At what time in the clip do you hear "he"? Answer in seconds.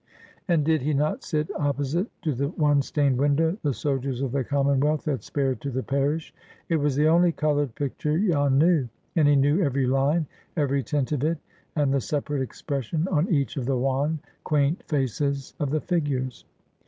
0.81-0.95, 9.27-9.35